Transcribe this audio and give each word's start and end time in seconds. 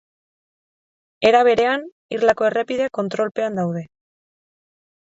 Era 1.29 1.43
berean, 1.49 1.85
irlako 2.19 2.49
errepideak 2.51 2.97
kontrolpean 3.01 3.63
daude. 3.63 3.89